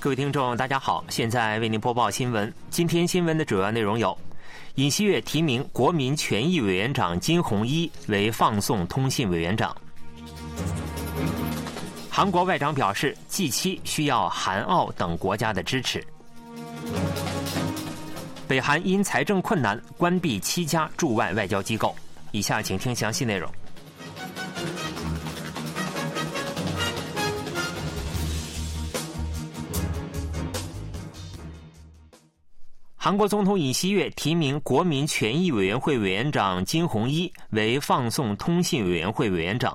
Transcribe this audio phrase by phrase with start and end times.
[0.00, 2.50] 各位听众，大家好，现在为您播报新闻。
[2.70, 4.16] 今天新闻的主要内容有：
[4.76, 9.70] 尹锡悦提名国民权益委员长金鸿一为放送通信委员长；
[12.08, 16.00] 韩国外长表示，G7 需要韩澳等国家的支持；
[18.48, 21.94] 北韩因财政困难关闭七家驻外外交机构。
[22.30, 23.46] 以下请听详细内容。
[33.02, 39.74] 韩国总统尹锡悦提名国民权益委员会委员长金鸿一为放送通信委员会委员长。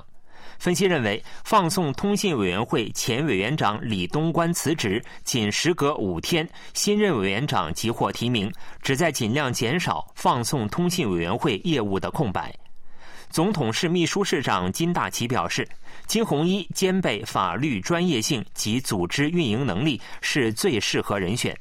[0.60, 12.54] 分析认为，放送通信委员会前委员长李东关辞职，仅时隔五天，新任委员长即获提名，旨在尽量减少放送通信委员会业务的空白。
[13.32, 15.68] 总统室秘书室长金大奇表示，
[16.05, 21.58] 金鸿一兼备法律专业性及组织运营能力，是最适合人选。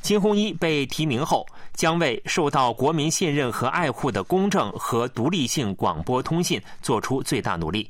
[0.00, 7.88] 金鸿一被提名后，将为受到国民信任和爱护的公正和独立性广播通信做出最大努力。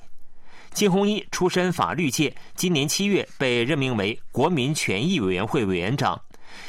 [0.73, 6.21] 金鸿一出身法律界，今年七月被任命为国民权益委员会委员长。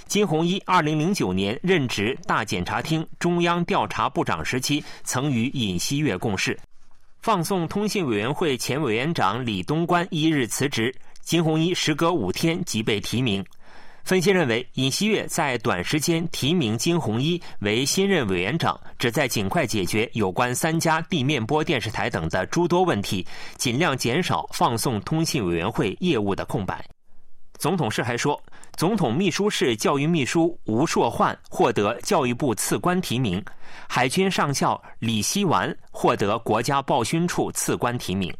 [0.05, 6.57] 金鸿一二零零九年任职大检察厅中央调查部长时期，曾与尹锡悦共事。
[7.21, 13.43] 放送通信委员会前委员长李东关一日辞职，金鸿一时隔五天即被提名。
[14.07, 23.27] 分析认为，尹锡悦在短时间提名金鸿一为新任委员长，旨在尽快解决有关三家地面播电视台等的诸多问题，
[23.57, 26.81] 尽量减少放送通信委员会业务的空白。
[27.57, 28.41] 总统室还说，
[28.77, 33.43] 总统秘书室教育秘书吴硕焕获得教育部次官提名，
[33.89, 38.33] 海军上校李希完获得国家报勋处次官提名。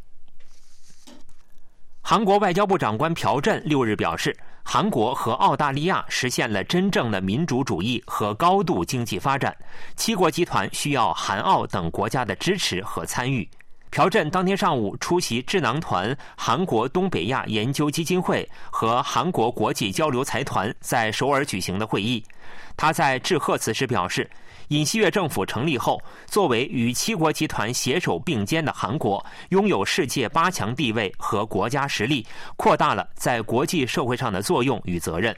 [2.00, 4.34] 韩国外交部长官朴振六日表示。
[4.70, 9.56] 韩国和澳大利亚实现了真正的民主主义和高度经济发展，
[9.96, 13.48] 七国集团需要韩澳等国家的支持和参与。
[13.88, 22.22] 朴振当天上午出席智囊团韩国东北亚研究基金会和韩国国际交流财团在首尔举行的会议，
[22.76, 24.28] 他在致贺词时表示。
[24.68, 35.34] 尹锡悦政府成立后，作为与七国集团携手并肩的韩国，拥有世界八强地位和国家实力，扩大了在国际社会上的作用与责任。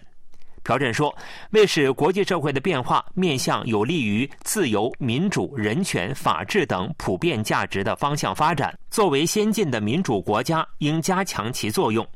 [0.62, 1.14] 朴振说
[1.52, 12.06] ：“为使国际社会的变化面向有利于自由、民主、人权、法治等普遍价值的方向发展，作为先进的民主国家，应加强其作用。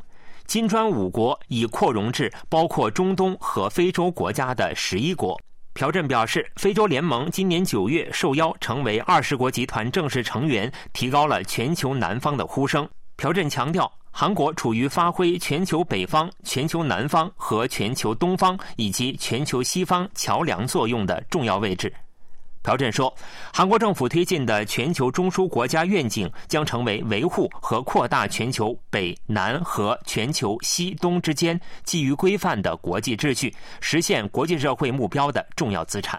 [0.47, 5.41] 金砖五国已扩容至包括中东和非洲国家的十一国。”
[5.75, 12.89] 朴振表示，非洲联盟今年九月受邀成为二十国集团正式成员，提高了全球南方的呼声。
[13.17, 21.93] 朴振强调，韩国处于发挥全球北方、全球南方和全球东方以及全球西方桥梁作用的重要位置。
[22.65, 23.15] 朴振说，
[23.53, 36.19] 韩国政府推进的全球中枢国家愿景将成为维护和扩大全球北南和全球西东之间基于规范的国际秩序、实现国际社会目标的重要资产。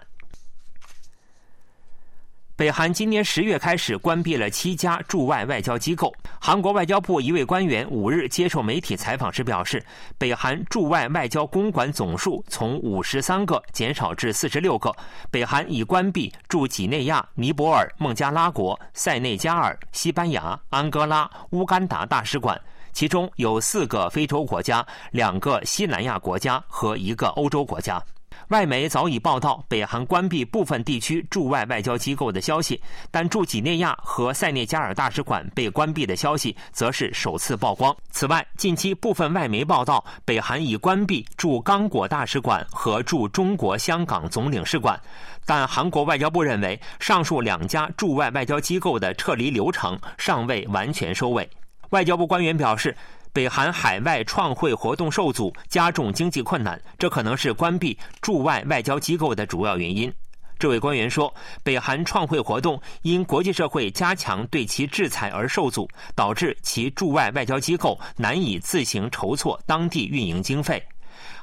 [2.54, 6.14] 北韩今年十月开始关闭了七家驻外外交机构。
[6.46, 9.84] 韩国外交部一位官员五日接受媒体采访时表示，
[10.16, 14.94] 北韩驻外外交公馆总数从五十三个减少至四十六个。
[15.28, 22.56] 北韩已关闭驻几内亚、尼泊尔、孟加拉国、塞内加尔、西班牙、安哥拉、乌干达大使馆，
[22.92, 28.00] 其中有四个非洲国家、两个西南亚国家和一个欧洲国家。
[28.48, 32.80] 外媒早已报道北韩关闭部分地区驻外外交机构的消息，
[33.10, 37.94] 但驻几内亚和塞内加尔大使馆被关闭的消息则是首次曝光。
[38.12, 44.96] 此外，近期部分外媒报道北韩已关闭驻刚果大使馆和驻中国香港总领事馆，
[45.44, 51.50] 但韩国外交部认为上述两家驻外外交机构的撤离流程尚未完全收尾。
[51.90, 52.96] 外交部官员表示。
[53.36, 60.10] 北韩海外创汇活动受阻，加重经济困难，这可能是关闭驻外外交机构的主要原因。
[60.58, 61.30] 这位官员说，
[61.62, 70.82] 北韩创汇活动因国际社会加强对其制裁而受阻，导致其驻外外交机构难以自行筹措当地运营经费。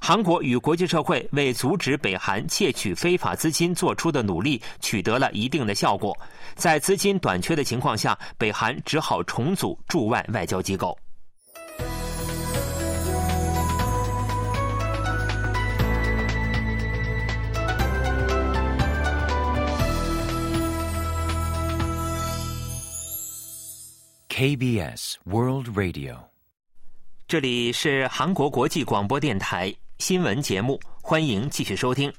[0.01, 6.17] 韩国与国际社会为阻止北韩窃取非法资金做出的努力取得了一定的效果。
[6.55, 10.97] 在资金短缺的情况下，北韩只好重组驻外外交机构。
[24.35, 26.15] KBS World Radio，
[27.27, 32.11] 这里是韩国国际广播电台新闻节目，欢迎继续收听。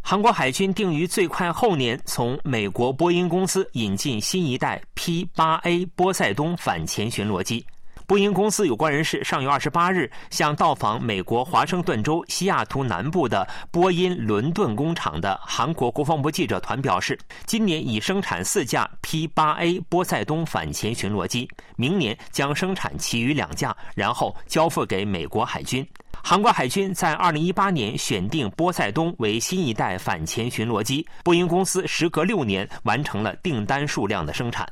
[0.00, 7.64] 韩国海军定于最快后年从美国波音公司引进新一代 P 八 A 波塞冬反潜巡逻机。
[8.08, 21.46] 波音公司有关人士上月二十八日向到访美国华盛顿州西雅图南部的波音伦敦工厂的韩国国防部记者团表示，今年已生产四架 P-8A 波塞冬反潜巡逻机，
[21.76, 25.86] 明年将生产其余两架，然后交付给美国海军。
[26.24, 34.66] 韩国海军在二零一八年选定波塞冬为新一代反潜巡逻机，波音公司时隔六年完成了订单数量的生产。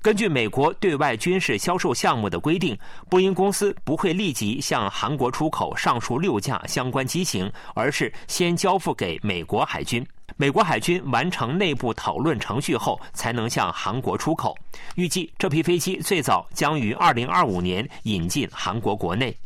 [0.00, 2.76] 根据美国对外军事销售项目的规定，
[3.08, 10.04] 波音公司不会立即向韩国出口上述六架相关机型，而是先交付给美国海军。
[10.36, 14.56] 美国海军完成内部讨论程序后，才能向韩国出口。
[14.96, 19.36] 预计这批飞机最早将于2025年引进韩国国内。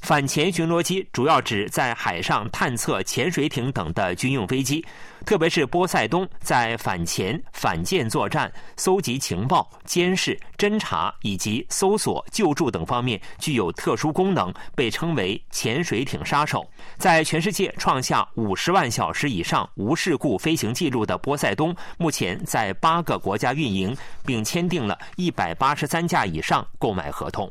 [0.00, 4.84] 反潜巡逻机主要指在海上探测潜水艇等的军用飞机，
[5.24, 16.68] 特别是波塞冬在反潜、反舰作战、搜集情报、监视、侦察以及搜索、救助等方面具有特殊功能，被称为“潜水艇杀手”。
[16.98, 27.48] 在全世界创下五十万小时以上无事故飞行记录的波塞冬，目前在八个国家运营，并签订了一百八十三架以上购买合同。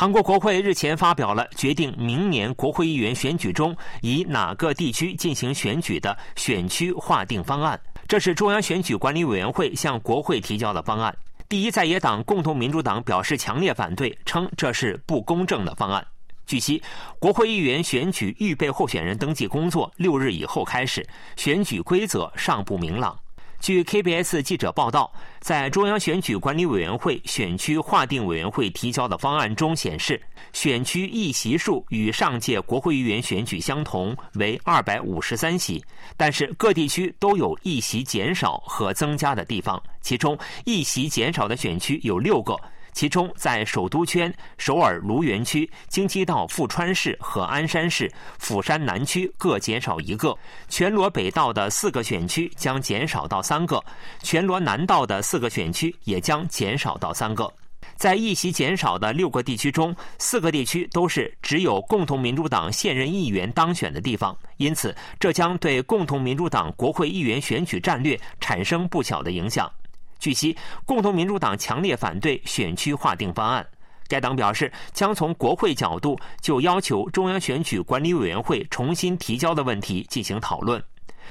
[0.00, 7.78] 韩国国会日前发表了决定明年国会议员选举中以哪个地区进行选举的选区划定方案。
[8.08, 11.14] 这是中央选举管理委员会向国会提交的方案。
[11.50, 16.02] 第一在野党共同民主党表示强烈反对，称这是不公正的方案。
[16.46, 16.82] 据悉，
[17.18, 21.06] 国会议员选举预备候选人登记工作六日以后开始，
[21.36, 23.14] 选举规则尚不明朗。
[23.60, 30.20] 据 KBS 记者报道，在中央选举管理委员会选区划定委员会提交的方案中显示，
[30.54, 35.84] 选区议席数与上届国会议员选举相同，为二百五十三席。
[36.16, 42.58] 但是各地区都有议席减少和增加的地方，其中议席减少的选区有六个。
[42.92, 50.36] 其中，在首都圈、首尔卢园区、京畿道富川市和鞍山市、釜山南区各减少一个；
[50.68, 53.82] 全罗北道的四个选区将减少到三个，
[54.22, 57.50] 全罗南道的四个选区也将减少到三个。
[57.96, 69.70] 在议席减少的六个地区中，四个地区都是只有共同民主党现任议员当选的地方，因此这将对共同民主党国会议员选举战略产生不小的影响。
[70.20, 73.66] 据悉，共同民主党强烈反对选区划定方案。
[74.06, 80.82] 该党表示，将从国会角度就要求中央选举管理委员会重新提交的问题进行讨论。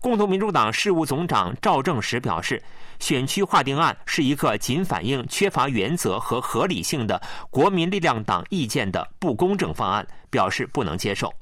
[0.02, 2.64] 共同民主党事务总长赵正时表示，
[3.00, 11.34] 选区划定案是一个仅反映缺乏原则和合理性的国民力量党意见的不公正方案，表示不能接受。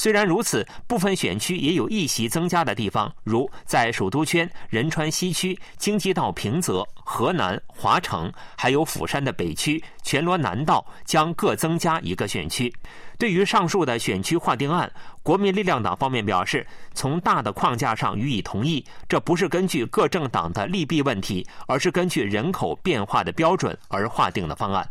[0.00, 12.74] 虽然如此，部分选区也有一席增加的地方，如在首都圈、仁川西区、京畿道平泽、河南华城，还有釜山的北区、全罗南道将各增加一个选区。
[13.18, 14.90] 对于上述的选区划定案，
[15.22, 24.90] 国民力量党方面表示，从大的框架上予以同意，这不是根据各政党的利弊问题，而是根据人口变化的标准而划定的方案。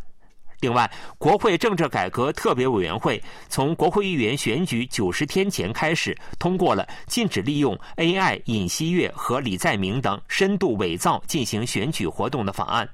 [0.60, 12.88] 另外，国会政治改革特别委员会从国会议员选举九十天前开始，通过了禁止利用 AI 尹锡悦和李在明等深度伪造进行选举活动的法案。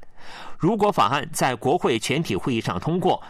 [0.56, 3.20] 如果法案在国会全体会议上通过，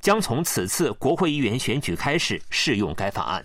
[0.00, 3.44] 将从此次国会议员选举开始适用该法案。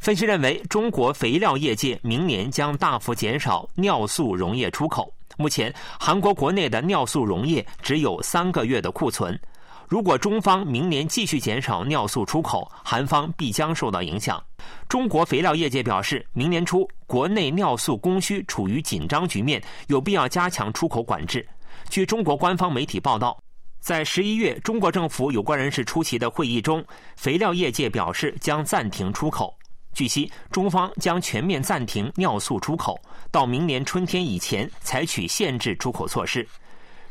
[0.00, 5.12] 分析认为，中国肥料业界明年将大幅减少尿素溶液出口。
[5.40, 9.40] 目前，韩国国内的尿素溶液只有三个月的库存。
[9.88, 14.40] 如果中方明年继续减少尿素出口，韩方必将受到影响。
[14.86, 21.44] 中国肥料业界表示，明年初国内尿素供需处于紧张局面，有必要加强出口管制。
[21.88, 23.36] 据中国官方媒体报道，
[23.80, 26.84] 在十一月中国政府有关人士出席的会议中，
[27.16, 29.56] 肥料业界表示将暂停出口。
[30.00, 32.98] 据悉，中方将全面暂停尿素出口，
[33.30, 36.48] 到明年春天以前采取限制出口措施。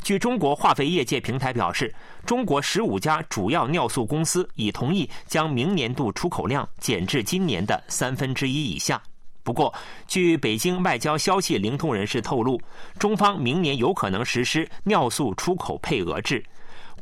[0.01, 1.93] 据中国化肥业界平台表示，
[2.25, 9.00] 中国十五家主要尿素公司已同意将明年度出口量减至今年的三分之一以下。
[9.43, 9.72] 不过，
[10.08, 12.60] 据北京外交消息灵通人士透露，
[12.98, 16.43] 中方明年有可能实施尿素出口配额制。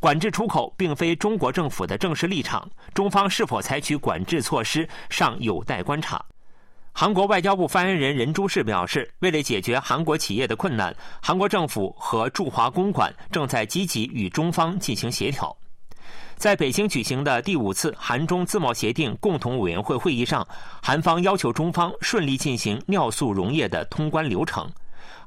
[0.00, 6.24] 管制出口并非中国政府的正式立场，中方是否采取管制措施尚有待观察。
[6.92, 15.56] 韩国外交部发言人任珠世表示，为了解决韩国企业的困难，韩国政府和驻华公馆正在积极与中方进行协调。
[16.36, 20.46] 在北京举行的第五次韩中自贸协定共同委员会会议上，
[20.80, 24.68] 韩方要求中方顺利进行尿素溶液的通关流程。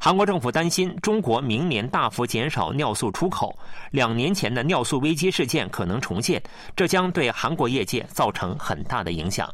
[0.04, 3.56] 韩国政府担心中国明年大幅减少尿素出口，
[3.92, 6.42] 两年前的尿素危机事件可能重现，
[6.76, 9.48] 这将对韩国业界造成很大的影响。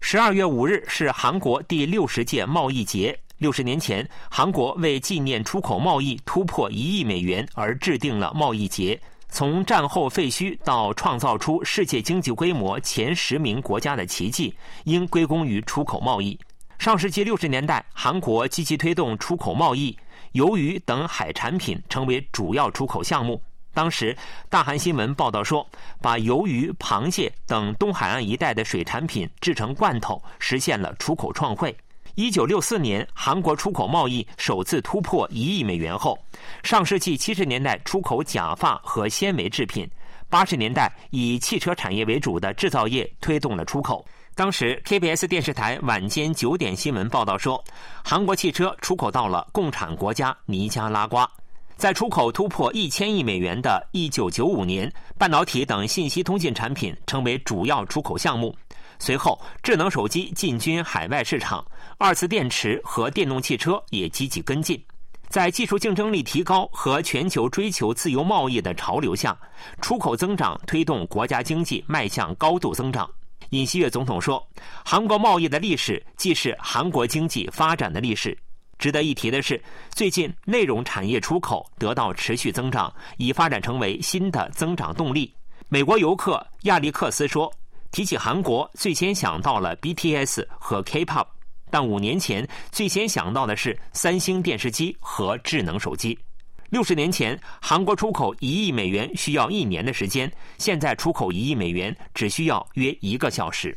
[0.00, 3.18] 十二月五日是韩国第六十届贸易节。
[3.38, 8.96] 六十年前，韩国为纪念出口贸易突破一亿美元而制定了贸易节。
[9.28, 16.38] 从战后废墟到创造出世界经济规模前十名国家的奇迹，应归功于出口贸易。
[16.78, 19.98] 上世纪六十年代，韩国积极推动出口贸易，
[20.34, 23.42] 鱿鱼等海产品成为主要出口项目。
[23.74, 24.16] 当时，
[24.48, 25.68] 大韩新闻报道说，
[26.00, 31.76] 把鱿鱼、螃蟹等东海岸一带的水产品制成罐头，实现了出口创汇。
[32.14, 36.16] 一九六四年，韩国出口贸易首次突破一亿美元后，
[36.62, 39.88] 上世纪七十年代出口假发和纤维制品，
[40.28, 44.06] 八十年代以汽车产业为主的制造业推动了出口。
[44.38, 47.60] 当时，KBS 电视台晚间九点新闻报道说，
[48.04, 51.28] 韩国汽车出口到了共产国家尼加拉瓜。
[51.74, 58.54] 在出口突破一千亿美元的1995年，半导体等信息通信产品成为主要出口项目。
[59.00, 61.66] 随后，智能手机进军海外市场，
[61.98, 64.80] 二次电池和电动汽车也积极跟进。
[65.28, 69.36] 在技术竞争力提高和全球追求自由贸易的潮流下，
[69.80, 73.10] 出口增长推动国家经济迈向高度增长。
[73.50, 74.46] 尹锡悦总统说
[74.84, 78.36] ：“韩国贸易的历史既是韩国经济发展的历史。”
[78.78, 85.34] 值得一提的是，最近内容产业出口得到持续增长，已发展成为新的增长动力。
[85.68, 87.52] 美国游客亚历克斯说
[87.90, 91.26] ：“提起韩国，最先想到了 BTS 和 K-pop，
[91.70, 96.16] 但五年前最先想到的是三星电视机和智能手机。
[96.70, 103.76] 六十年前，韩国出口一亿美元需要一年的时间，现在出口一亿美元只需要约一个小时。”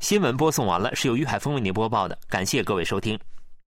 [0.00, 3.18] 新闻播送完了，是由于海峰为您播报的，感谢各位收听。